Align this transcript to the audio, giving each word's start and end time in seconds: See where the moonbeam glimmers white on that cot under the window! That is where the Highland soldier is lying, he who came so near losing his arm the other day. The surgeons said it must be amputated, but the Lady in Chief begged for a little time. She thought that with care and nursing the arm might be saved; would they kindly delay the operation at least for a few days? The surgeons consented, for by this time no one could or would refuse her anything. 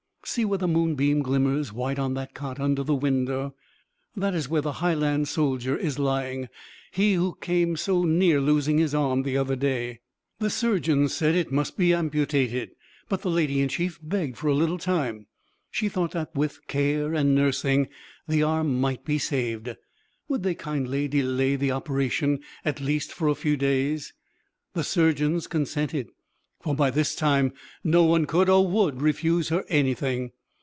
See 0.23 0.45
where 0.45 0.59
the 0.59 0.67
moonbeam 0.67 1.23
glimmers 1.23 1.73
white 1.73 1.97
on 1.97 2.13
that 2.13 2.35
cot 2.35 2.59
under 2.59 2.83
the 2.83 2.93
window! 2.95 3.55
That 4.15 4.35
is 4.35 4.47
where 4.47 4.61
the 4.61 4.73
Highland 4.73 5.27
soldier 5.27 5.75
is 5.75 5.97
lying, 5.99 6.47
he 6.91 7.13
who 7.15 7.37
came 7.41 7.75
so 7.75 8.05
near 8.05 8.39
losing 8.39 8.77
his 8.77 8.93
arm 8.95 9.23
the 9.23 9.35
other 9.35 9.55
day. 9.55 9.99
The 10.37 10.51
surgeons 10.51 11.13
said 11.15 11.33
it 11.35 11.51
must 11.51 11.75
be 11.75 11.91
amputated, 11.93 12.69
but 13.09 13.23
the 13.23 13.31
Lady 13.31 13.61
in 13.61 13.67
Chief 13.67 13.99
begged 14.01 14.37
for 14.37 14.47
a 14.47 14.53
little 14.53 14.77
time. 14.77 15.25
She 15.71 15.89
thought 15.89 16.11
that 16.11 16.33
with 16.35 16.65
care 16.67 17.13
and 17.15 17.33
nursing 17.35 17.87
the 18.27 18.43
arm 18.43 18.79
might 18.79 19.03
be 19.03 19.17
saved; 19.17 19.75
would 20.29 20.43
they 20.43 20.53
kindly 20.55 21.07
delay 21.07 21.55
the 21.55 21.71
operation 21.71 22.41
at 22.63 22.79
least 22.79 23.11
for 23.11 23.27
a 23.27 23.35
few 23.35 23.57
days? 23.57 24.13
The 24.75 24.83
surgeons 24.83 25.47
consented, 25.47 26.09
for 26.63 26.75
by 26.75 26.91
this 26.91 27.15
time 27.15 27.51
no 27.83 28.03
one 28.03 28.27
could 28.27 28.47
or 28.47 28.67
would 28.67 29.01
refuse 29.01 29.49
her 29.49 29.65
anything. 29.67 30.31